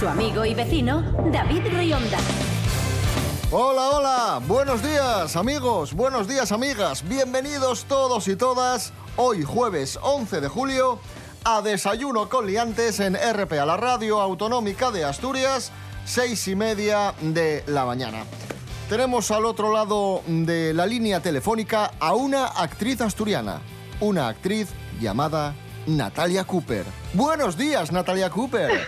[0.00, 2.16] Su amigo y vecino, David Rionda.
[3.50, 10.40] Hola, hola, buenos días amigos, buenos días amigas, bienvenidos todos y todas hoy jueves 11
[10.40, 10.98] de julio
[11.44, 15.70] a Desayuno con Liantes en RPA, la radio autonómica de Asturias,
[16.06, 18.24] seis y media de la mañana.
[18.88, 23.60] Tenemos al otro lado de la línea telefónica a una actriz asturiana,
[24.00, 25.52] una actriz llamada
[25.86, 26.86] Natalia Cooper.
[27.12, 28.80] Buenos días, Natalia Cooper.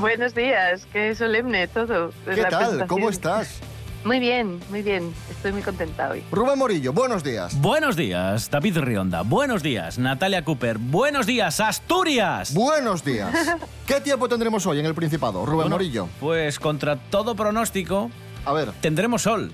[0.00, 2.10] Buenos días, qué solemne todo.
[2.24, 2.86] ¿Qué tal?
[2.86, 3.60] ¿Cómo estás?
[4.04, 5.14] Muy bien, muy bien.
[5.30, 6.22] Estoy muy contenta hoy.
[6.30, 7.58] Rubén Morillo, buenos días.
[7.60, 9.22] Buenos días, David Rionda.
[9.22, 10.78] Buenos días, Natalia Cooper.
[10.78, 12.52] Buenos días, Asturias.
[12.52, 13.30] Buenos días.
[13.86, 16.08] ¿Qué tiempo tendremos hoy en el Principado, Rubén Bueno, Morillo?
[16.20, 18.10] Pues contra todo pronóstico,
[18.44, 19.52] A ver, tendremos sol.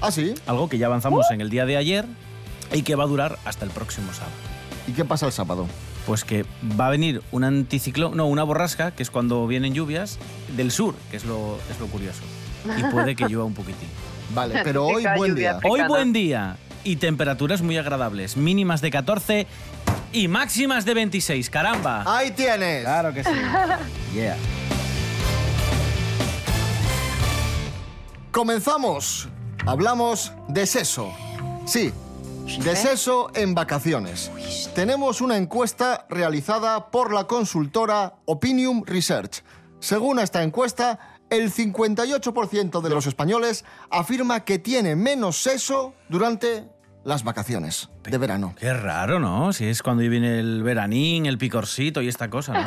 [0.00, 0.34] ¿ah, sí?
[0.46, 2.04] Algo que ya avanzamos en el día de ayer
[2.72, 4.36] y que va a durar hasta el próximo sábado.
[4.86, 5.66] ¿Y qué pasa el sábado?
[6.08, 6.46] Pues que
[6.80, 10.18] va a venir un anticiclón, no, una borrasca, que es cuando vienen lluvias,
[10.56, 12.22] del sur, que es lo, es lo curioso.
[12.78, 13.90] Y puede que llueva un poquitín.
[14.34, 15.60] Vale, pero hoy buen día.
[15.62, 19.46] Hoy buen día y temperaturas muy agradables, mínimas de 14
[20.10, 21.50] y máximas de 26.
[21.50, 22.04] ¡Caramba!
[22.06, 22.84] Ahí tienes.
[22.84, 23.30] Claro que sí.
[24.14, 24.38] Yeah.
[28.32, 29.28] Comenzamos.
[29.66, 31.12] Hablamos de seso.
[31.66, 31.92] Sí,
[32.56, 34.30] de seso en vacaciones.
[34.74, 39.42] Tenemos una encuesta realizada por la consultora Opinium Research.
[39.80, 46.66] Según esta encuesta, el 58% de los españoles afirma que tiene menos seso durante
[47.04, 48.54] las vacaciones de verano.
[48.58, 49.52] Qué raro, ¿no?
[49.52, 52.66] Si es cuando viene el veranín, el picorcito y esta cosa, ¿no?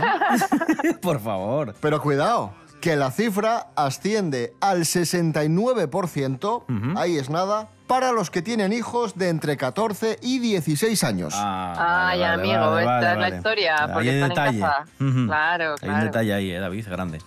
[1.01, 1.73] Por favor.
[1.81, 8.71] Pero cuidado, que la cifra asciende al 69%, ahí es nada, para los que tienen
[8.71, 11.33] hijos de entre 14 y 16 años.
[11.35, 14.57] Ah, Ay, vale, amigo, vale, esta vale, es la historia, Hay porque un están detalle.
[14.59, 14.83] en casa.
[15.01, 15.25] Ujú.
[15.27, 16.05] Claro, Hay un claro.
[16.05, 17.17] detalle ahí, eh, David, grande.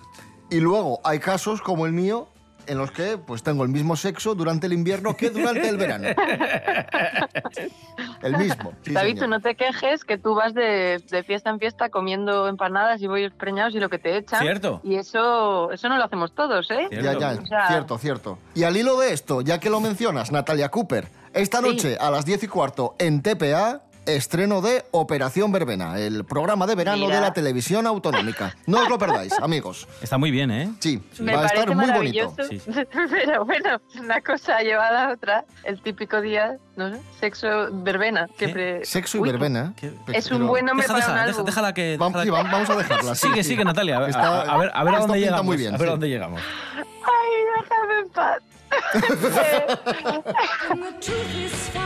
[0.49, 2.29] Y luego hay casos como el mío
[2.67, 6.09] en los que pues tengo el mismo sexo durante el invierno que durante el verano.
[8.23, 8.73] El mismo.
[8.83, 9.25] sí, David, señor.
[9.25, 13.07] tú no te quejes que tú vas de, de fiesta en fiesta comiendo empanadas y
[13.07, 14.41] bollos preñados y lo que te echan.
[14.41, 14.81] Cierto.
[14.83, 16.87] Y eso, eso no lo hacemos todos, ¿eh?
[16.89, 17.13] Cierto.
[17.13, 18.39] Ya, ya, O sea- cierto, cierto.
[18.55, 21.65] Y al hilo de esto, ya que lo mencionas, Natalia Cooper, esta Sí.
[21.69, 26.75] noche a las 10 y cuarto en TPA, estreno de Operación Verbena, el programa de
[26.75, 27.17] verano Mira.
[27.17, 28.55] de la televisión autonómica.
[28.67, 29.87] No os lo perdáis, amigos.
[30.03, 30.71] Está muy bien, ¿eh?
[30.81, 32.35] Sí, Me va a parece estar muy bonito.
[32.49, 32.61] Sí.
[33.11, 35.45] Pero bueno, una cosa llevada a otra.
[35.65, 38.29] El típico día, no sé, sexo verbena.
[38.39, 39.73] Que Sexo y Uy, verbena.
[39.77, 39.93] ¿Qué?
[40.07, 41.45] Pe- Es un buen nombre Deja, para deja, álbum.
[41.47, 41.99] déjala que...
[41.99, 43.15] Déjala- va- vamos a dejarla.
[43.15, 43.51] sí, Sigue, sí.
[43.51, 43.99] sigue, Natalia.
[43.99, 45.45] A, Está- a- ver, a ver a dónde llegamos.
[45.45, 46.41] muy bien, a ver a dónde llegamos.
[46.77, 46.85] Ay,
[47.61, 48.43] déjame en paz.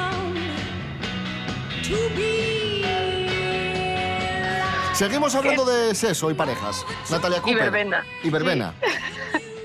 [4.95, 6.85] Seguimos hablando de sexo y parejas.
[7.11, 7.71] Natalia Cooper.
[7.71, 8.05] verbena.
[8.23, 8.75] Y verbena.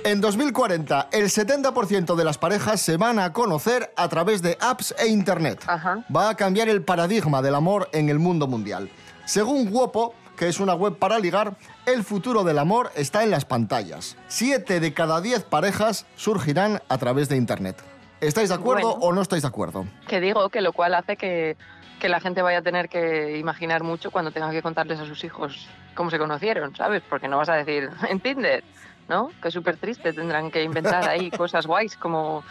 [0.05, 4.93] En 2040, el 70% de las parejas se van a conocer a través de apps
[4.99, 5.63] e internet.
[5.65, 6.03] Ajá.
[6.13, 8.89] Va a cambiar el paradigma del amor en el mundo mundial.
[9.23, 11.55] Según Wopo, que es una web para ligar,
[11.85, 14.17] el futuro del amor está en las pantallas.
[14.27, 17.81] Siete de cada diez parejas surgirán a través de internet.
[18.27, 19.05] ¿Estáis de acuerdo Bueno.
[19.05, 19.85] o no estáis de acuerdo?
[20.07, 21.57] Que digo que lo cual hace que,
[21.99, 25.23] que la gente vaya a tener que imaginar mucho cuando tenga que contarles a sus
[25.23, 27.01] hijos cómo se conocieron, ¿sabes?
[27.09, 28.63] Porque no vas a decir en Tinder,
[29.07, 29.31] ¿no?
[29.41, 32.43] Que es súper triste, tendrán que inventar ahí cosas guays como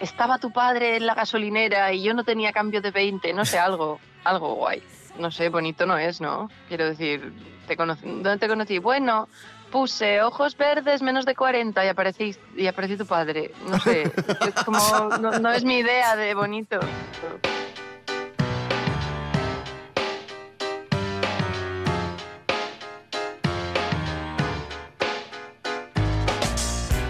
[0.00, 3.58] estaba tu padre en la gasolinera y yo no tenía cambio de 20, no sé,
[3.58, 4.82] algo, algo guay.
[5.18, 6.48] No sé, bonito no es, ¿no?
[6.68, 7.32] Quiero decir,
[7.66, 8.78] te conocí, ¿dónde te conocí?
[8.78, 9.28] Bueno,
[9.70, 13.52] puse ojos verdes menos de 40 y aparecí, y apareció tu padre.
[13.68, 14.02] No sé,
[14.46, 14.78] es como,
[15.20, 16.80] no, no es mi idea de bonito.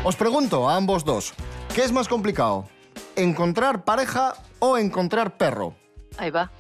[0.04, 1.34] Os pregunto a ambos dos,
[1.74, 2.66] ¿qué es más complicado?
[3.14, 5.74] ¿Encontrar pareja o encontrar perro?
[6.16, 6.50] Ahí va.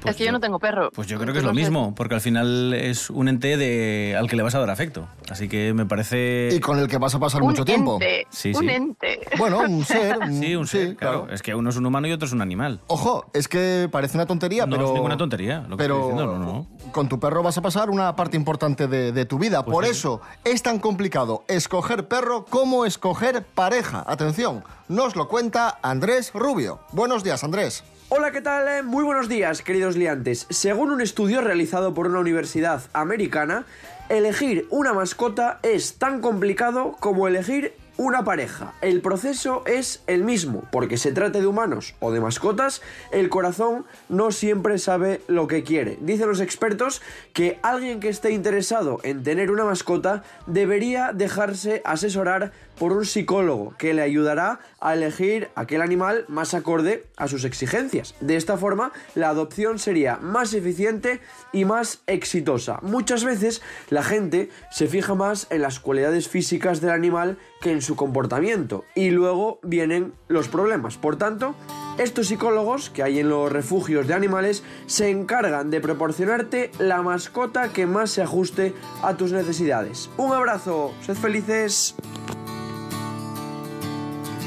[0.00, 0.90] Pues es que yo, no tengo perro.
[0.92, 4.14] Pues yo creo que es lo no mismo, porque al final es un ente de,
[4.18, 5.08] al que le vas a dar afecto.
[5.28, 6.50] Así que me parece...
[6.52, 7.94] Y con el que vas a pasar Un mucho tiempo.
[7.94, 8.68] ente, Sí, un sí.
[8.68, 9.20] ente.
[9.38, 10.18] Bueno, un ser.
[10.32, 11.22] Sí, un ser, claro.
[11.22, 11.34] claro.
[11.34, 12.80] Es que uno es un humano y otro es un animal.
[12.86, 14.88] Ojo, es que parece una tontería, No pero.
[14.88, 16.44] es ninguna tontería lo que pero estoy diciendo, no,
[16.84, 16.92] no.
[16.92, 19.64] con tu perro vas a pasar una parte importante de, de tu vida.
[19.64, 19.90] Pues Por sí.
[19.90, 24.04] eso es tan complicado escoger perro como escoger pareja.
[24.06, 26.80] Atención, nos lo cuenta Andrés Rubio.
[26.92, 27.82] Buenos días, Andrés.
[28.10, 28.66] Hola, ¿qué tal?
[28.68, 30.46] Eh, Muy buenos días, queridos liantes.
[30.48, 33.66] Según un estudio realizado por una universidad americana,
[34.08, 38.72] elegir una mascota es tan complicado como elegir una pareja.
[38.80, 43.84] El proceso es el mismo, porque se trate de humanos o de mascotas, el corazón
[44.08, 45.98] no siempre sabe lo que quiere.
[46.00, 47.02] Dicen los expertos
[47.34, 53.74] que alguien que esté interesado en tener una mascota debería dejarse asesorar por un psicólogo
[53.78, 58.14] que le ayudará a elegir aquel animal más acorde a sus exigencias.
[58.20, 61.20] De esta forma, la adopción sería más eficiente
[61.52, 62.78] y más exitosa.
[62.82, 67.82] Muchas veces la gente se fija más en las cualidades físicas del animal que en
[67.82, 70.96] su comportamiento y luego vienen los problemas.
[70.96, 71.54] Por tanto,
[71.98, 77.72] estos psicólogos que hay en los refugios de animales se encargan de proporcionarte la mascota
[77.72, 80.08] que más se ajuste a tus necesidades.
[80.16, 81.96] Un abrazo, sed felices.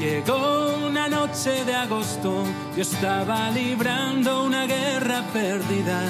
[0.02, 2.42] Llegó una noche de agosto,
[2.74, 6.02] yo estaba librando una guerra perdida.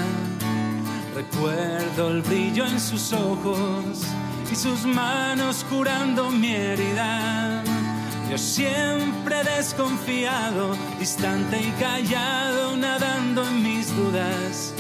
[1.15, 4.07] Recuerdo el brillo en sus ojos
[4.51, 7.63] y sus manos curando mi herida.
[8.31, 14.73] Yo siempre desconfiado, distante y callado, nadando en mis dudas.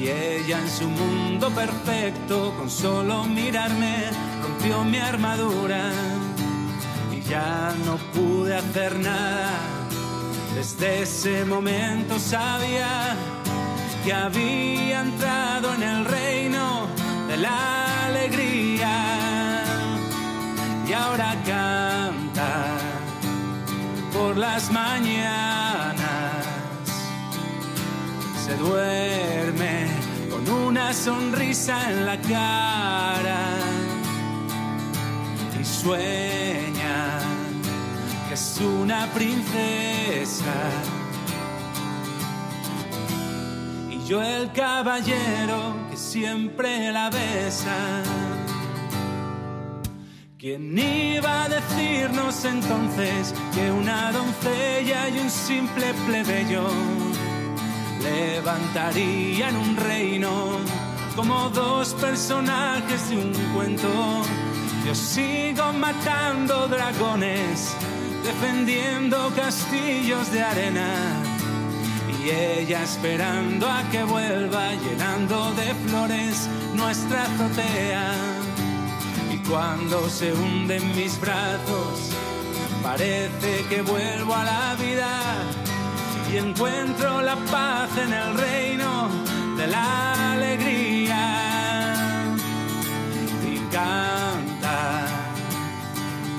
[0.00, 4.06] Y ella en su mundo perfecto, con solo mirarme,
[4.42, 5.92] rompió mi armadura
[7.32, 9.52] ya no pude hacer nada.
[10.54, 13.16] Desde ese momento sabía
[14.04, 16.64] que había entrado en el reino
[17.28, 17.58] de la
[18.08, 18.94] alegría
[20.86, 22.50] y ahora canta
[24.12, 26.44] por las mañanas.
[28.44, 29.74] Se duerme
[30.30, 33.40] con una sonrisa en la cara
[35.58, 36.51] y sueña
[38.32, 40.54] es una princesa.
[43.90, 48.02] Y yo el caballero que siempre la besa.
[50.38, 56.66] ¿Quién iba a decirnos entonces que una doncella y un simple plebeyo
[58.02, 60.58] levantarían un reino
[61.14, 64.22] como dos personajes de un cuento?
[64.84, 67.76] Yo sigo matando dragones,
[68.22, 70.90] defendiendo castillos de arena.
[72.20, 78.12] Y ella esperando a que vuelva, llenando de flores nuestra azotea.
[79.32, 82.12] Y cuando se hunde en mis brazos,
[82.82, 85.20] parece que vuelvo a la vida
[86.32, 89.08] y encuentro la paz en el reino
[89.56, 91.94] de la alegría.
[93.44, 95.06] Y canta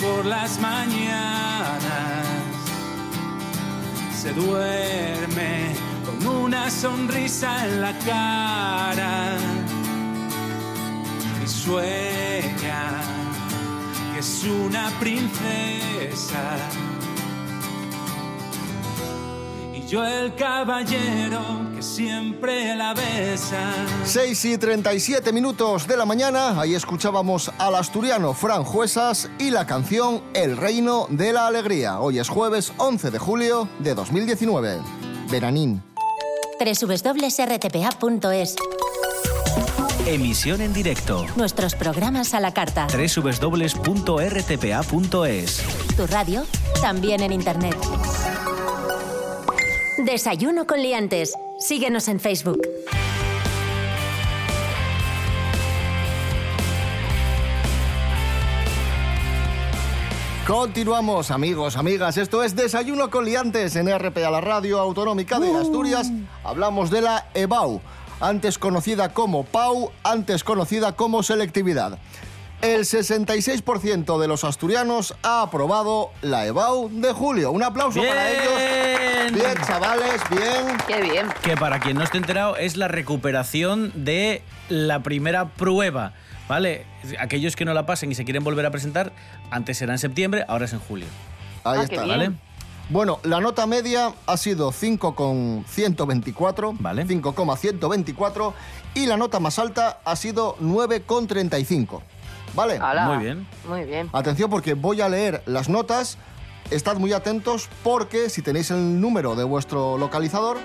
[0.02, 1.53] por las mañanas,
[4.24, 5.76] se duerme
[6.06, 9.36] con una sonrisa en la cara
[11.44, 13.02] y sueña
[14.14, 16.56] que es una princesa.
[19.74, 23.74] Y yo el caballero siempre la besa.
[24.06, 29.68] 6 y 37 minutos de la mañana, ahí escuchábamos al asturiano Fran Juesas y la
[29.68, 32.00] canción El Reino de la Alegría.
[32.00, 34.80] Hoy es jueves 11 de julio de 2019.
[35.30, 35.84] Veranín.
[36.60, 38.56] www.rtpa.es
[40.06, 41.26] Emisión en directo.
[41.36, 42.88] Nuestros programas a la carta.
[42.88, 43.64] www.rtpa.es
[45.96, 46.46] Tu radio,
[46.82, 47.78] también en Internet.
[49.98, 51.34] Desayuno con liantes.
[51.64, 52.62] Síguenos en Facebook.
[60.46, 62.18] Continuamos, amigos, amigas.
[62.18, 66.12] Esto es Desayuno con Liantes en RPA, la radio autonómica de Asturias.
[66.44, 67.80] Hablamos de la EBAU,
[68.20, 71.98] antes conocida como PAU, antes conocida como selectividad.
[72.64, 77.52] El 66% de los asturianos ha aprobado la EBAU de julio.
[77.52, 78.54] Un aplauso para ellos.
[78.56, 79.34] Bien.
[79.36, 80.78] Bien, chavales, bien.
[80.88, 81.28] Qué bien.
[81.44, 86.14] Que para quien no esté enterado es la recuperación de la primera prueba.
[86.48, 86.86] ¿Vale?
[87.20, 89.12] Aquellos que no la pasen y se quieren volver a presentar,
[89.52, 91.08] antes era en septiembre, ahora es en julio.
[91.66, 92.06] Ahí Ah, está.
[92.06, 92.32] ¿Vale?
[92.90, 96.76] Bueno, la nota media ha sido 5,124.
[96.80, 97.06] Vale.
[97.06, 98.54] 5,124.
[98.96, 102.02] Y la nota más alta ha sido 9,35.
[102.54, 102.78] ¿Vale?
[102.82, 103.48] Ala, Muy bien.
[103.68, 104.10] Muy bien.
[104.14, 106.18] Atención porque voy a leer las notas.
[106.72, 110.58] Estad muy atentos porque si tenéis el número de vuestro localizador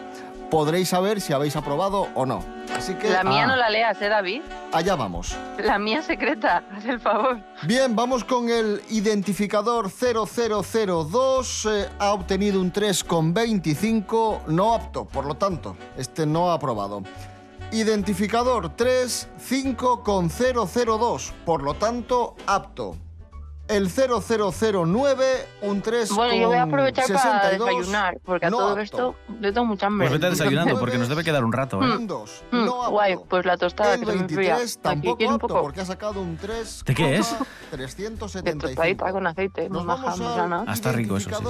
[0.50, 2.42] podréis saber si habéis aprobado o no.
[2.74, 3.46] Así que La mía Ah.
[3.48, 4.40] no la leas, ¿eh, David?
[4.72, 5.36] allá vamos.
[5.62, 7.38] La mía secreta, haz el favor.
[7.64, 11.66] Bien, vamos con el identificador 0002.
[11.66, 17.02] eh, ha obtenido un 3,25 no apto, por lo tanto, este no ha aprobado.
[17.70, 22.96] Identificador 35,002, por lo tanto, apto.
[23.68, 25.24] El 0009,
[25.60, 28.80] un 3 Bueno, yo voy a aprovechar para desayunar, porque a no todo apto.
[28.80, 30.08] esto yo tengo mucha hambre.
[30.08, 31.96] Pues vete desayunando porque nos debe quedar un rato, ¿eh?
[32.00, 32.90] 2, Mm, no apto.
[32.92, 34.56] guay, pues la tostada el que se me enfría.
[34.56, 36.82] 23 Aquí tampoco quiero un apto poco porque ha sacado un 3.
[36.86, 37.30] ¿De qué es?
[37.70, 38.66] de 375.
[38.68, 40.64] tostadita con aceite, Nos vamos sana.
[40.66, 41.42] Ah, está rico eso, sí, sí.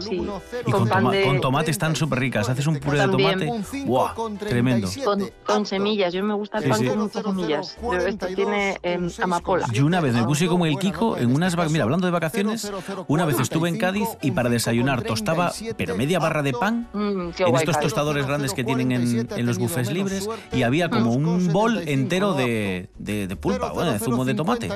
[0.00, 0.26] Sí.
[0.50, 2.48] 0, Y con, toma- de- con tomate están súper ricas.
[2.48, 3.52] Haces un puré de tomate.
[3.84, 4.14] ¡Buah!
[4.38, 4.88] Tremendo.
[5.04, 6.86] Con, con semillas, yo me gusta el Sí, pan sí.
[6.88, 7.76] con muchas semillas.
[7.82, 9.66] Yo, esto tiene em, amapola.
[9.72, 11.54] Yo una vez me puse como el Kiko en unas...
[11.58, 12.70] va- Mira, hablando de vacaciones,
[13.08, 17.30] una vez estuve en Cádiz y para desayunar tostaba, pero media barra de pan Mm,
[17.38, 21.52] en estos tostadores grandes que tienen en, en los bufés libres y había como un
[21.52, 24.68] bol entero de, de, de pulpa, bueno, de zumo de tomate.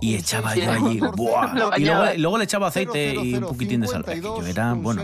[0.00, 1.78] Y echaba yo allí, ¡buah!
[1.78, 4.04] Y luego, luego le echaba aceite y un poquitín de sal.
[4.06, 5.02] Aquello era, bueno,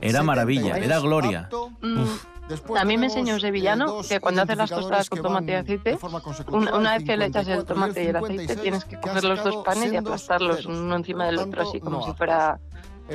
[0.00, 1.48] era maravilla, era gloria.
[1.82, 2.04] Mm.
[2.76, 5.98] A mí me enseñó un sevillano que cuando haces las tostadas con tomate y aceite,
[6.50, 9.42] una, una vez que le echas el tomate y el aceite, tienes que coger los
[9.44, 12.58] dos panes y aplastarlos uno encima del otro, así como si fuera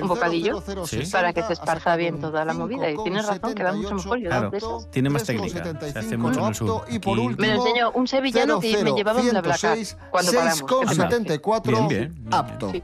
[0.01, 1.03] un bocadillo, Sí.
[1.11, 2.89] para que se esparza bien toda la movida.
[2.89, 4.17] Y tienes razón, queda mucho mejor.
[4.19, 4.89] Yo Claro, de esas.
[4.89, 5.63] tiene más técnica.
[5.91, 6.85] Se hace mucho en el sur.
[6.89, 9.97] Y por Aquí- último, Me lo enseñó un sevillano que me llevaba un Blablacar 106,
[10.09, 10.59] cuando paramos.
[10.59, 12.71] 6,74 Bien, bien, bien, apto.
[12.71, 12.83] Sí.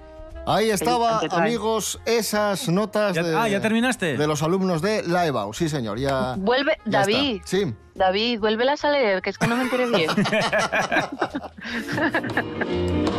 [0.52, 4.18] Ahí estaba, amigos, esas notas Ya- de, ah, ¿ya terminaste?
[4.18, 5.54] de los alumnos de la EBAU.
[5.54, 6.34] Sí, señor, ya.
[6.40, 7.12] Vuelve, ya está.
[7.14, 7.76] David, Sí.
[7.94, 10.10] David, vuélvelas a leer, que es que no me enteré bien.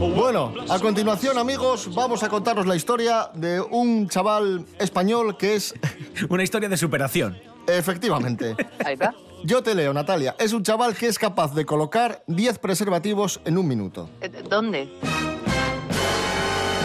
[0.00, 5.74] Bueno, a continuación, amigos, vamos a contaros la historia de un chaval español que es,
[6.28, 7.38] Una historia de superación.
[7.66, 8.54] efectivamente,
[8.84, 9.14] Ahí está.
[9.44, 13.58] Yo te leo, Natalia, es un chaval que es capaz de colocar 10 preservativos en
[13.58, 14.08] un minuto.
[14.20, 14.88] Eh, ¿Dónde?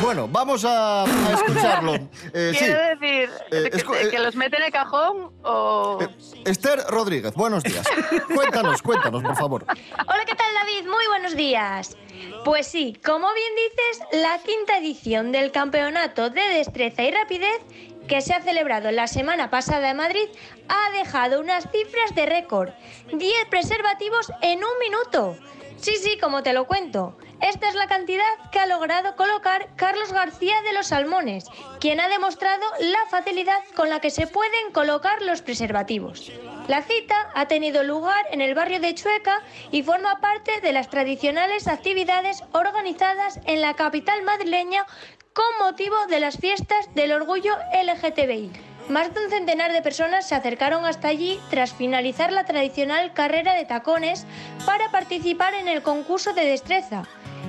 [0.01, 1.93] Bueno, vamos a, a escucharlo.
[2.33, 5.98] Eh, sí, Quiero decir, Eh, que, escu- eh, que los mete en el cajón o...
[6.45, 7.88] Esther Rodríguez, buenos días.
[8.36, 9.65] Cuéntanos, cuéntanos, por favor.
[9.65, 10.89] Hola, ¿qué tal David?
[10.89, 11.95] Muy buenos días.
[12.43, 17.62] Pues sí, como bien dices, la quinta edición del Campeonato de Destreza y Rapidez
[18.07, 20.27] que se ha celebrado la semana pasada en Madrid
[20.69, 22.69] ha dejado unas cifras de récord.
[23.12, 25.38] 10 preservativos en un minuto.
[25.77, 27.17] Sí, sí, como te lo cuento.
[27.41, 31.45] Esta es la cantidad que ha logrado colocar Carlos García de los Salmones,
[31.81, 36.31] quien ha demostrado la facilidad con la que se pueden colocar los preservativos.
[36.69, 39.41] La cita ha tenido lugar en el barrio de Chueca
[39.72, 44.86] y forma parte de las tradicionales actividades organizadas en la capital madrileña
[45.34, 48.52] con motivo de las fiestas del orgullo LGTBI.
[48.90, 53.54] Más de un centenar de personas se acercaron hasta allí tras finalizar la tradicional carrera
[53.54, 54.25] de tacones
[54.66, 57.04] para participar en el concurso de destreza.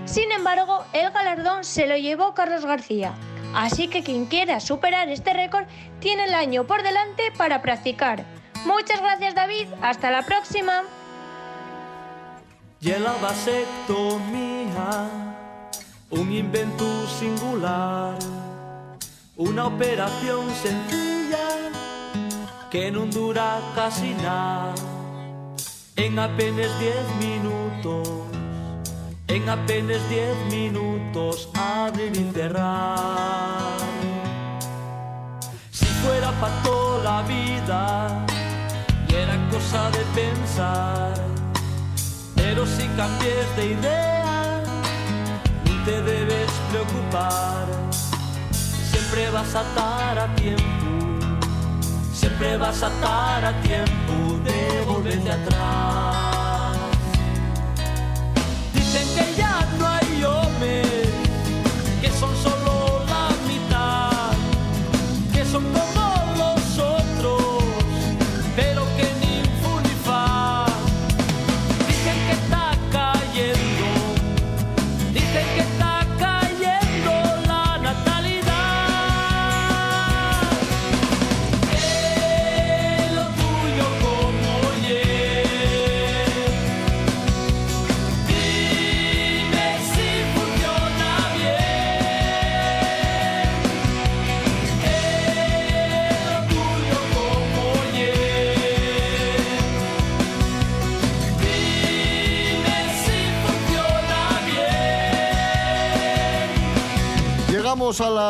[0.07, 3.14] Sin embargo, el galardón se lo llevó Carlos García.
[3.55, 5.67] Así que quien quiera superar este récord
[6.00, 8.25] tiene el año por delante para practicar.
[8.64, 10.83] Muchas gracias David, hasta la próxima.
[16.16, 16.85] Un invento
[17.18, 18.16] singular,
[19.37, 21.49] una operación sencilla
[22.71, 24.75] que no dura casi nada.
[25.97, 28.09] En apenas 10 minutos,
[29.26, 33.76] en apenas 10 minutos, abrir y cerrar.
[35.73, 38.25] Si fuera para toda la vida,
[39.09, 41.14] y era cosa de pensar.
[42.37, 44.24] Pero si cambies de idea,
[45.85, 47.67] te debes preocupar.
[48.91, 50.62] Siempre vas a estar a tiempo,
[52.12, 56.13] siempre vas a estar a tiempo de volverte atrás.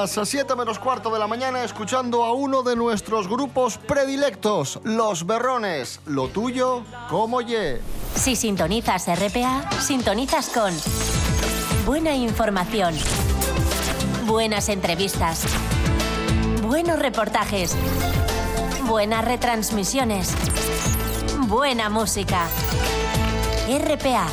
[0.04, 5.24] Las 7 menos cuarto de la mañana escuchando a uno de nuestros grupos predilectos, Los
[5.24, 6.00] Berrones.
[6.04, 7.80] Lo tuyo, como ye.
[8.14, 10.74] Si sintonizas RPA, sintonizas con
[11.86, 12.94] buena información,
[14.26, 15.44] buenas entrevistas,
[16.62, 17.74] buenos reportajes,
[18.82, 20.34] buenas retransmisiones,
[21.46, 22.46] buena música.
[23.66, 24.26] RPA,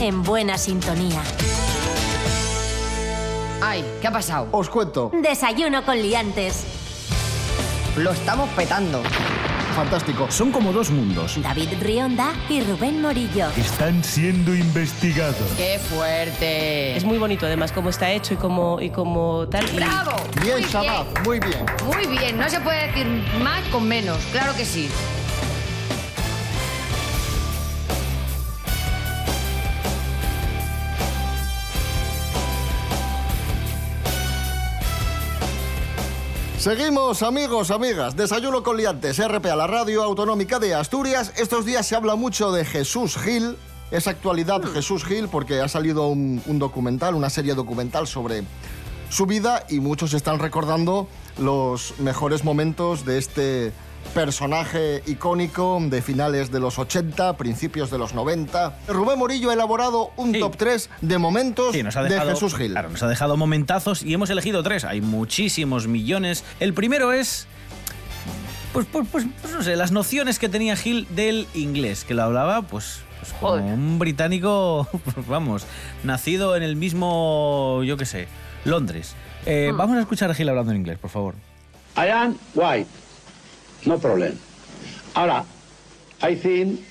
[0.00, 1.22] en buena sintonía.
[3.60, 4.48] Ay, ¿qué ha pasado?
[4.52, 5.10] Os cuento.
[5.22, 6.64] Desayuno con liantes.
[7.96, 9.02] Lo estamos petando.
[9.74, 10.28] Fantástico.
[10.30, 11.40] Son como dos mundos.
[11.42, 13.48] David Rionda y Rubén Morillo.
[13.56, 15.36] Están siendo investigados.
[15.56, 16.96] ¡Qué fuerte!
[16.96, 19.68] Es muy bonito además cómo está hecho y cómo, y cómo tal.
[19.72, 20.12] y- ¡Bravo!
[20.42, 21.64] Bien, Shabab, muy bien.
[21.86, 23.06] Muy bien, no se puede decir
[23.40, 24.88] más con menos, claro que sí.
[36.68, 38.14] Seguimos, amigos, amigas.
[38.14, 41.32] Desayuno con liantes, RPA, la radio autonómica de Asturias.
[41.38, 43.56] Estos días se habla mucho de Jesús Gil.
[43.90, 48.42] Es actualidad Jesús Gil porque ha salido un, un documental, una serie documental sobre
[49.08, 51.08] su vida y muchos están recordando
[51.38, 53.72] los mejores momentos de este
[54.14, 58.78] personaje icónico de finales de los 80, principios de los 90.
[58.88, 60.40] Rubén Morillo ha elaborado un Sí.
[60.40, 62.72] top 3 de momentos Sí, nos ha de dejado, Jesús Gil.
[62.72, 64.84] Claro, nos ha dejado momentazos y hemos elegido tres.
[64.84, 66.44] Hay muchísimos millones.
[66.60, 67.46] El primero es.
[68.72, 72.22] Pues, pues, pues, pues no sé, las nociones que tenía Gil del inglés, que lo
[72.22, 73.00] hablaba, pues.
[73.18, 73.64] pues como Joder.
[73.64, 75.64] un británico, pues vamos,
[76.04, 78.28] nacido en el mismo, yo qué sé,
[78.64, 79.14] Londres.
[79.46, 81.34] Eh, Vamos a escuchar a Gil hablando en inglés, por favor.
[81.96, 82.86] I am white,
[83.86, 84.38] no problem.
[85.14, 85.46] Ahora,
[86.22, 86.84] I think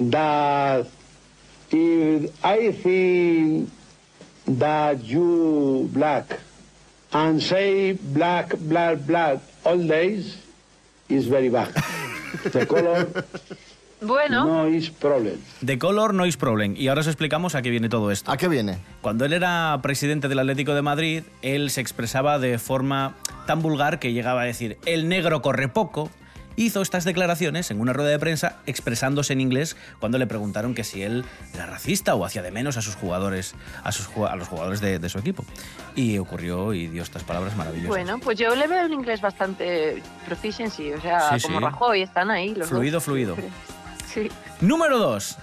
[0.00, 0.86] that
[1.70, 3.70] if I think
[4.46, 6.38] that you black
[7.12, 10.36] and say black, black, black all days
[11.08, 11.74] is very bad.
[12.44, 13.06] The color
[14.00, 15.34] Bueno, no is problem.
[15.64, 16.74] The Color Noise Problem.
[16.76, 18.30] Y ahora os explicamos a qué viene todo esto.
[18.30, 18.78] ¿A qué viene?
[19.02, 23.14] Cuando él era presidente del Atlético de Madrid, él se expresaba de forma
[23.46, 26.10] tan vulgar que llegaba a decir, el negro corre poco.
[26.56, 30.82] Hizo estas declaraciones en una rueda de prensa expresándose en inglés cuando le preguntaron que
[30.84, 34.48] si él era racista o hacía de menos a sus jugadores, a, sus, a los
[34.48, 35.44] jugadores de, de su equipo.
[35.94, 37.88] Y ocurrió y dio estas palabras maravillosas.
[37.88, 41.64] bueno, pues yo le veo un inglés bastante proficiency, o sea, Sí, como sí.
[41.64, 43.04] Rajoy, están ahí los Fluido, dos.
[43.04, 43.36] fluido.
[44.14, 44.28] Sí.
[44.60, 45.38] Número 2.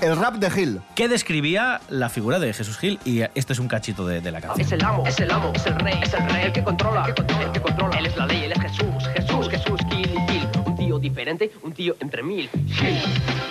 [0.00, 0.80] El rap de Gil.
[0.96, 2.98] ¿Qué describía la figura de Jesús Gil?
[3.04, 4.60] Y este es un cachito de, de la canción.
[4.60, 7.04] Es el amo, es el amo, es el rey, es el rey, el que controla,
[7.06, 7.98] el que controla, el que controla.
[7.98, 10.48] Él es la ley, él es Jesús, Jesús, Jesús, Gil y Gil.
[10.66, 12.50] Un tío diferente, un tío entre mil.
[12.66, 12.98] Gil,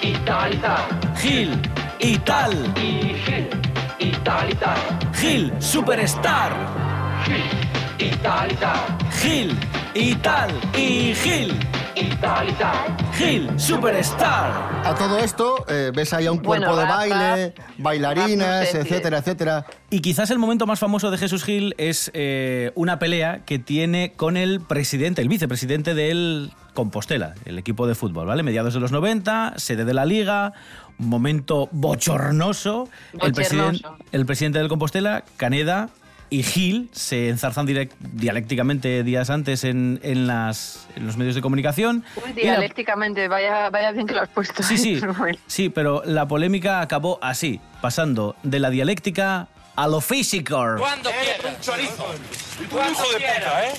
[0.02, 0.82] y tal, y tal.
[1.18, 1.62] Gil
[2.00, 2.54] y tal.
[2.78, 3.50] Y Gil,
[4.00, 4.78] y tal, y tal.
[5.14, 6.52] Gil, superstar.
[7.26, 8.80] Gil, y tal, y tal.
[9.22, 9.58] Gil
[9.96, 10.52] y tal.
[10.76, 11.58] Y Gil.
[11.96, 12.98] Y tal, y tal.
[13.14, 14.82] Gil, superstar.
[14.84, 18.48] A todo esto, eh, ves ahí a un cuerpo Bueno, de rap, baile, rap, bailarinas,
[18.48, 19.66] rap, no sé, etcétera, etcétera.
[19.92, 24.14] Y quizás el momento más famoso de Jesús Gil es eh, una pelea que tiene
[24.16, 28.42] con el presidente, el vicepresidente del Compostela, el equipo de fútbol, ¿vale?
[28.42, 30.54] Mediados de los 90, sede de la liga,
[30.98, 32.90] un momento bochornoso.
[33.22, 35.90] El, el presidente del Compostela, Caneda
[36.34, 41.42] y Gil se enzarzan direct- dialécticamente días antes en, en las, en los medios de
[41.42, 42.04] comunicación.
[42.16, 44.64] Uy, Y la- dialécticamente, vaya, vaya bien que lo has puesto.
[44.64, 45.38] Sí, sí, Rubén.
[45.48, 50.56] sí, pero la polémica acabó así, pasando de la dialéctica a lo físico.
[50.80, 51.56] ¿Cuándo quieras?
[51.56, 52.06] un chorizo.
[52.60, 53.74] Un hijo de puta, ¿eh?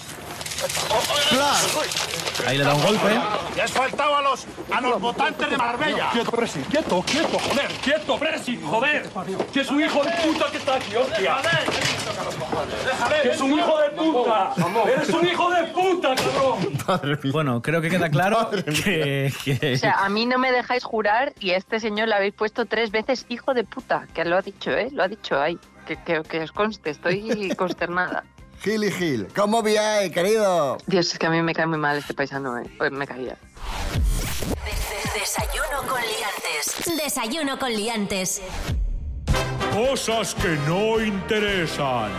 [2.47, 3.11] Ahí le da un golpe.
[3.57, 6.11] Le has faltado a los, a los votantes de Marbella.
[6.13, 9.09] Quieto, Presi, quieto, quieto, joder, quieto, Presi, joder.
[9.53, 11.37] Que es un hijo de puta que está aquí, hostia.
[13.23, 14.55] Que es un hijo de puta.
[14.93, 17.21] Eres un hijo de puta, cabrón.
[17.33, 21.33] Bueno, creo que queda claro que, que- O sea, a mí no me dejáis jurar
[21.41, 24.43] y a este señor le habéis puesto tres veces hijo de puta, que lo ha
[24.43, 24.89] dicho, ¿eh?
[24.93, 25.59] Lo ha dicho ahí.
[25.87, 28.25] Que, que, que os conste, estoy consternada.
[28.63, 29.29] Gil y Gil.
[29.37, 30.79] ¿Cómo bien, querido?
[30.87, 32.65] Dios, es que a mí me cae muy mal este paisano, ¿eh?
[32.79, 33.37] Pues me caía.
[35.15, 36.97] Desayuno con liantes.
[37.05, 38.43] Desayuno con liantes.
[39.75, 42.13] Cosas que no interesan.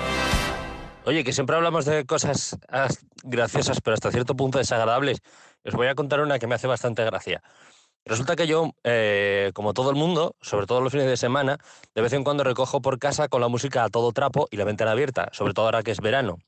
[1.06, 5.22] Oye, que siempre hablamos de cosas as- graciosas, pero hasta cierto punto desagradables.
[5.64, 7.42] Os voy a contar una que me hace bastante gracia.
[8.04, 11.58] Resulta que yo, eh, como todo el mundo, sobre todo los fines de semana,
[11.96, 14.66] de vez en cuando recojo por casa con la música a todo trapo y la
[14.66, 16.40] ventana abierta, sobre todo ahora que es verano.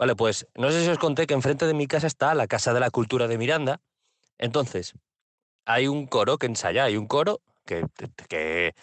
[0.00, 2.74] Vale, pues no sé si os conté que enfrente de mi casa está la Casa
[2.74, 3.80] de la Cultura de Miranda.
[4.36, 4.94] Entonces,
[5.64, 7.84] hay un coro que ensaya, hay un coro que,
[8.28, 8.74] que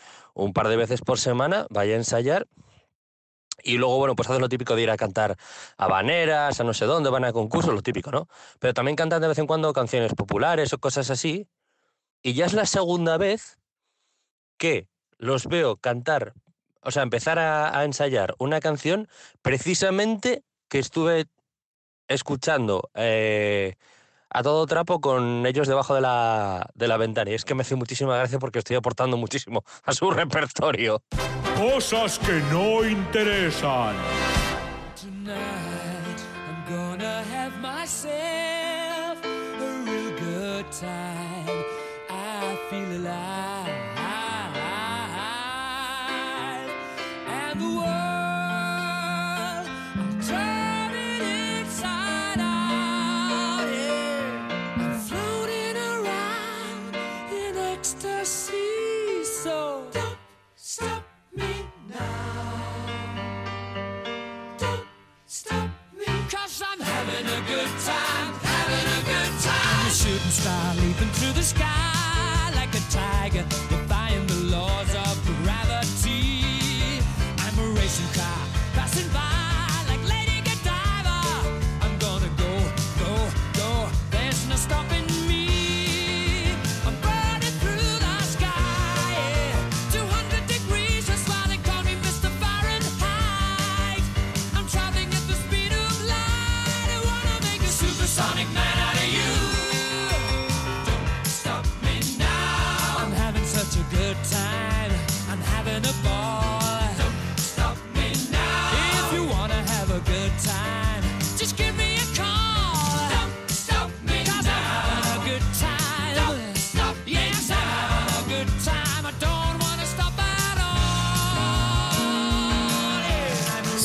[0.44, 2.48] un par de veces por semana vaya a ensayar
[3.64, 5.36] Y luego, bueno, pues hacen lo típico de ir a cantar
[5.78, 8.28] habaneras, a no sé dónde, van a concursos, lo típico, ¿no?
[8.60, 11.48] Pero también cantan de vez en cuando canciones populares o cosas así.
[12.22, 13.60] Y ya es la segunda vez
[14.58, 16.34] que los veo cantar,
[16.82, 19.08] o sea, empezar a, a ensayar una canción
[19.42, 21.28] precisamente que estuve
[22.08, 23.76] escuchando eh,
[24.30, 27.32] a todo trapo con ellos debajo de la, de la ventana.
[27.32, 31.02] Y es que me hace muchísima gracia porque estoy aportando muchísimo a su repertorio.
[31.58, 33.96] Cosas que no interesan.
[34.96, 41.09] Tonight I'm gonna have myself a real good time.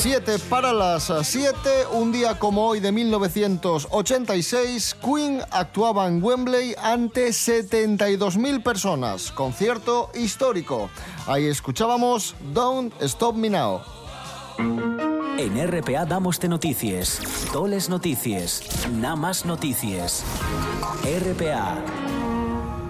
[0.07, 1.55] 7 para las 7,
[1.93, 10.91] un día como hoy de 1986, Queen actuaba en Wembley ante 72.000 personas, concierto histórico.
[11.25, 13.81] Ahí escuchábamos Don't Stop Me Now.
[15.39, 17.19] En RPA damos de noticias,
[17.51, 20.23] toles noticias, nada más noticias.
[21.01, 21.83] RPA,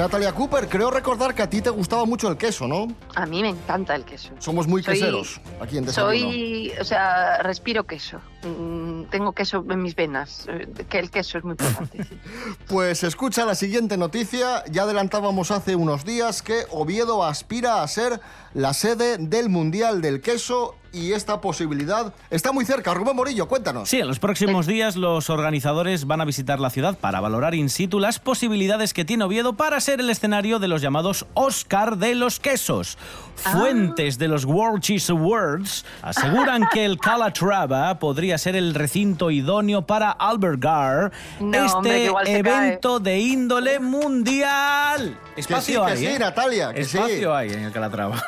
[0.00, 2.88] Natalia Cooper, creo recordar que a ti te gustaba mucho el queso, ¿no?
[3.14, 4.30] A mí me encanta el queso.
[4.38, 6.10] Somos muy Soy- queseros aquí en Desayuno.
[6.30, 8.18] Soy, o sea, respiro queso.
[8.42, 10.46] Mm, Tengo queso en mis venas.
[10.48, 12.02] eh, Que el queso es muy importante.
[12.04, 12.18] sí.
[12.68, 14.64] Pues escucha la siguiente noticia.
[14.70, 18.20] Ya adelantábamos hace unos días que Oviedo aspira a ser
[18.54, 22.94] la sede del Mundial del Queso y esta posibilidad está muy cerca.
[22.94, 23.88] Rubén Morillo, cuéntanos.
[23.88, 27.68] Sí, en los próximos días los organizadores van a visitar la ciudad para valorar in
[27.68, 32.14] situ las posibilidades que tiene Oviedo para ser el escenario de los llamados Oscar de
[32.14, 32.98] los quesos.
[33.36, 39.86] Fuentes de los World Cheese Awards aseguran que el Calatrava podría ser el recinto idóneo
[39.86, 45.18] para albergar No, hombre, que este se evento de índole mundial.
[45.36, 46.18] Espacio que hay, sí, ¿eh?
[46.18, 46.98] Natalia, que sí.
[46.98, 48.22] Espacio hay en el Calatrava.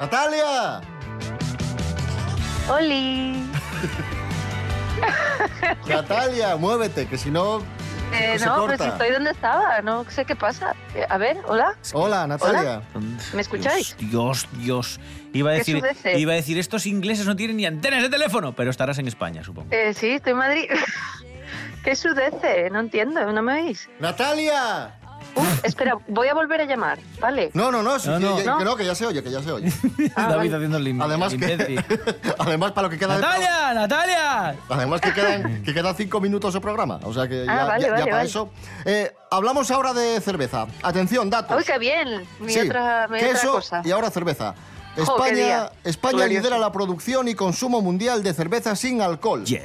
[0.00, 0.80] ¡Natalia!
[2.70, 3.36] ¡Oli!
[5.88, 7.62] Natalia, muévete, que si no.
[8.12, 8.76] Eh, se no, corta.
[8.76, 9.80] pues estoy donde estaba.
[9.82, 10.74] No sé qué pasa.
[10.94, 11.76] Eh, A ver, hola.
[11.94, 12.82] Hola, Natalia.
[13.32, 13.96] ¿Me escucháis?
[13.98, 15.00] Dios, Dios.
[15.32, 16.18] Iba a ¿Qué decir, sudece?
[16.18, 19.42] iba a decir, estos ingleses no tienen ni antenas de teléfono, pero estarás en España,
[19.42, 19.68] supongo.
[19.72, 20.64] Eh, sí, estoy en Madrid.
[21.84, 22.68] ¿Qué sudece?
[22.70, 23.88] No entiendo, ¿no me oís?
[23.98, 24.94] ¡Natalia!
[25.62, 27.50] Espera, voy a volver a llamar, ¿vale?
[27.54, 28.38] No, no, no, sí, No, sí, no.
[28.40, 28.58] ya- ¿No?
[28.58, 29.72] que no, que ya se oye, que ya se oye.
[30.16, 31.84] David haciendo el Además que,
[32.38, 33.74] además para lo que queda de ¡Natalia!
[33.74, 34.56] ¡Natalia!
[34.68, 37.82] Además que quedan, que quedan cinco minutos de programa, o sea que Ah, ya, vale,
[37.82, 38.28] ya- ya vale, para vale.
[38.28, 38.50] eso.
[38.84, 40.66] Eh, hablamos ahora de cerveza.
[40.82, 41.56] Atención, datos.
[41.56, 42.26] ¡Uy, qué bien!
[42.40, 43.82] Mi Sí, otra, mi otra queso cosa.
[43.84, 44.54] y ahora cerveza.
[44.96, 45.70] España.
[45.84, 49.44] España lidera la producción y consumo mundial de cerveza sin alcohol.
[49.46, 49.62] Según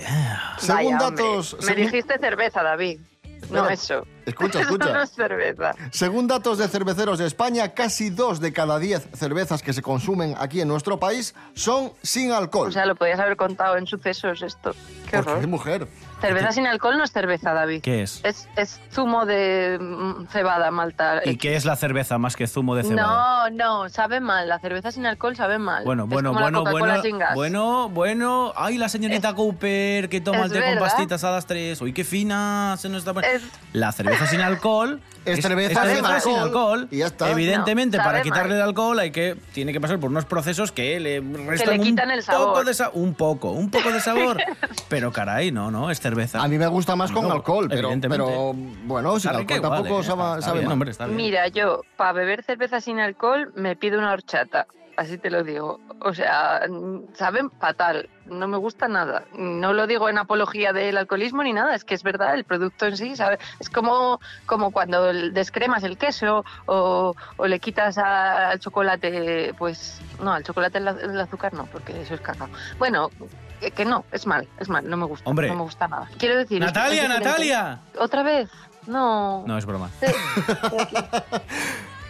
[0.68, 1.58] Vaya, hombre, datos...
[1.60, 3.02] Me según- dijiste cerveza, David.
[3.50, 4.06] No eso.
[4.28, 5.04] Escucha, no escucha.
[5.04, 5.74] es cerveza.
[5.92, 10.36] Según datos de cerveceros de España, casi dos de cada diez cervezas que se consumen
[10.38, 12.68] aquí en nuestro país son sin alcohol.
[12.68, 14.74] O sea, lo podías haber contado en sucesos esto.
[15.10, 15.48] Qué ¿Por qué, horror.
[15.48, 15.88] mujer?
[16.20, 17.82] Cerveza sin alcohol no es cerveza, David.
[17.84, 18.22] ¿Qué es?
[18.24, 21.22] Es, es zumo de mm, cebada, malta.
[21.24, 23.50] ¿Y qué es la cerveza más que zumo de cebada?
[23.52, 24.50] No, no, sabe mal.
[24.50, 25.84] La cerveza sin alcohol sabe mal.
[25.86, 27.36] Bueno, Es bueno, como la bueno, bueno, sin gas.
[27.36, 28.52] bueno, bueno.
[28.56, 31.80] Ay, la señorita Cooper que toma el té con pastitas a las tres.
[31.82, 33.14] Uy, qué fina se nos está
[33.74, 36.88] La cerveza sin alcohol Es cerveza sin alcohol, alcohol.
[36.90, 37.30] y ya está.
[37.32, 38.58] Evidentemente, No, para quitarle mal.
[38.58, 42.14] el alcohol hay que tiene que pasar por unos procesos que le restan quitan un
[42.14, 42.48] el sabor.
[42.48, 44.38] poco de sa- un poco, un poco de sabor.
[44.90, 46.42] Pero caray, no, no, es cerveza.
[46.42, 48.24] A mí me gusta más con No, alcohol, pero, evidentemente.
[48.26, 50.04] pero bueno, sin alcohol igual, tampoco ¿eh?
[50.04, 50.74] sabe, Está- está sabe bien, mal.
[50.74, 51.18] hombre, está bien.
[51.18, 54.66] Mira, yo, para beber cerveza sin alcohol, me pido una horchata.
[54.98, 55.80] Así te lo digo.
[56.02, 56.62] O sea,
[57.14, 58.10] saben fatal.
[58.26, 59.26] No me gusta nada.
[59.38, 61.76] No lo digo en apología del alcoholismo ni nada.
[61.76, 63.38] Es que es verdad, el producto en sí, ¿sabe?
[63.60, 70.02] Es como, como cuando descremas el queso o, o le quitas a- al chocolate, pues...
[70.20, 72.50] No, al chocolate el, el azúcar no, porque eso es cacao.
[72.80, 73.12] Bueno,
[73.60, 74.90] que, que no, es mal, es mal.
[74.90, 75.30] No me gusta.
[75.30, 75.48] Hombre.
[75.50, 76.10] No me gusta nada.
[76.18, 76.60] Quiero decir...
[76.60, 77.10] Natalia, es.
[77.10, 77.80] Natalia.
[78.00, 78.50] ¿Otra vez?
[78.88, 79.44] No.
[79.46, 79.92] No, es broma.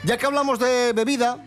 [0.03, 1.37] Ya que hablamos de bebida,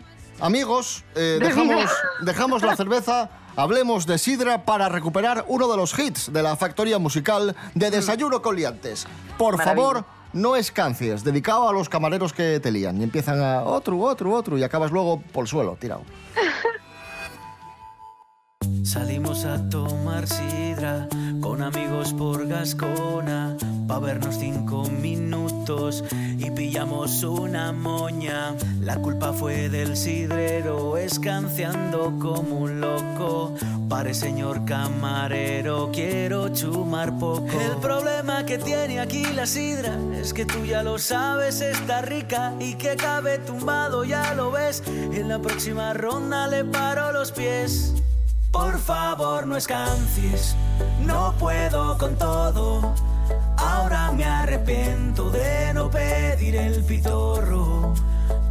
[0.41, 1.85] amigos, eh, dejamos,
[2.21, 6.99] dejamos la cerveza, hablemos de sidra para recuperar uno de los hits de la factoría
[6.99, 9.07] musical de Desayuno con Liantes.
[9.37, 9.83] Por Maravilla.
[9.83, 14.33] favor, no escancies, dedicado a los camareros que te lían y empiezan a otro, otro,
[14.33, 16.01] otro y acabas luego por el suelo, tirado.
[18.83, 21.07] Salimos a tomar sidra
[21.39, 23.55] con amigos por Gascona
[23.91, 26.05] pa vernos cinco minutos
[26.37, 28.55] y pillamos una moña.
[28.79, 33.53] La culpa fue del sidrero escanciando como un loco.
[33.89, 37.51] Pare señor camarero, quiero chumar poco.
[37.51, 42.53] El problema que tiene aquí la sidra es que tú ya lo sabes, está rica
[42.61, 44.83] y que cabe tumbado, ya lo ves.
[44.87, 47.93] En la próxima ronda le paro los pies.
[48.53, 50.55] Por favor, no escancies,
[51.05, 53.10] no puedo con todo.
[53.71, 57.93] Ahora me arrepiento de no pedir el pitorro.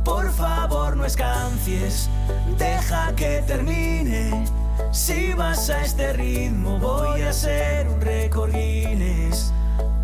[0.03, 2.09] Por favor, no escancies,
[2.57, 4.47] deja que termine.
[4.93, 9.53] Si vas a este ritmo, voy a hacer un récord Guinness.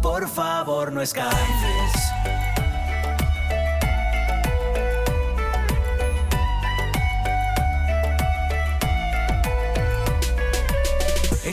[0.03, 1.93] Por favor, no escancies.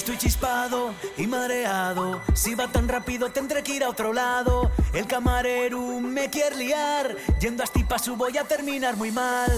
[0.03, 2.19] Estoy chispado y mareado.
[2.33, 4.69] Si va tan rápido tendré que ir a otro lado.
[4.93, 7.15] El camarero me quiere liar.
[7.39, 9.49] Yendo a Estipasu voy a terminar muy mal.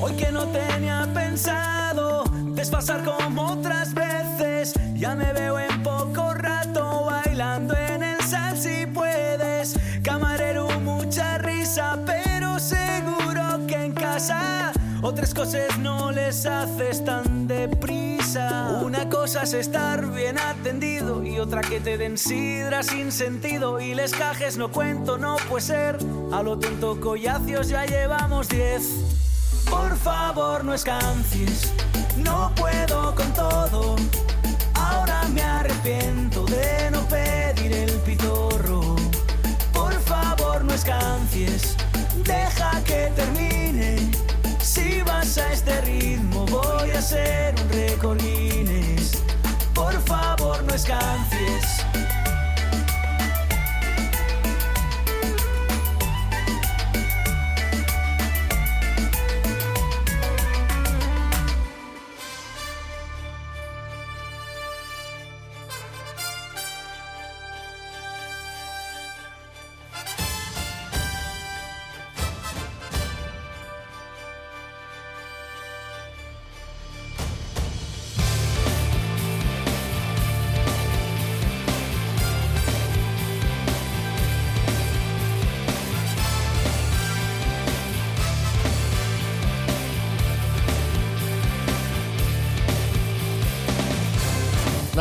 [0.00, 4.72] Hoy que no tenía pensado desfasar como otras veces.
[4.94, 9.78] Ya me veo en poco rato bailando en el sal si puedes.
[10.02, 18.80] Camarero, mucha risa, pero seguro que en casa otras cosas no les haces tan deprisa.
[18.82, 23.80] Una cosa es estar bien atendido y otra que te den sidra sin sentido.
[23.80, 25.98] Y les cajes no cuento, no puede ser.
[26.32, 28.84] A lo tonto collacios ya llevamos diez.
[29.68, 31.72] Por favor, no escancies,
[32.16, 33.96] no puedo con todo.
[34.74, 38.96] Ahora me arrepiento de no pedir el pitorro.
[39.72, 41.76] Por favor, no escancies,
[42.24, 44.10] deja que termine.
[45.36, 48.18] A este ritmo, voy a hacer un récord.
[49.72, 51.79] Por favor, no escancies.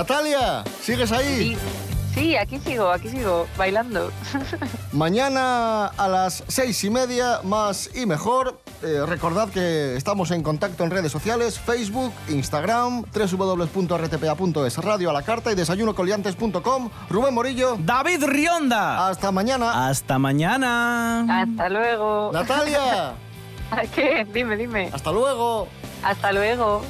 [0.09, 1.55] Natalia, ¿sigues ahí?
[1.55, 1.57] Sí,
[2.15, 4.11] sí, aquí sigo, aquí sigo, bailando.
[4.91, 8.59] Mañana a las seis y media, más y mejor.
[8.81, 15.21] Eh, recordad que estamos en contacto en redes sociales, Facebook, Instagram, www.rtpa.es, radio a la
[15.21, 16.89] carta y desayunocoliantes.com.
[17.07, 17.77] Rubén Morillo.
[17.79, 19.09] David Rionda.
[19.09, 19.89] Hasta mañana.
[19.89, 21.43] Hasta mañana.
[21.43, 22.31] Hasta luego.
[22.33, 23.13] Natalia.
[23.93, 24.25] ¿Qué?
[24.33, 24.89] Dime, dime.
[24.91, 25.67] Hasta luego.
[26.01, 26.81] Hasta luego.